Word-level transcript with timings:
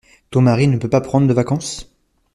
Ton 0.31 0.41
mari 0.41 0.67
ne 0.67 0.77
peut 0.79 0.89
pas 0.89 0.99
prendre 0.99 1.27
de 1.27 1.33
vacances? 1.33 1.93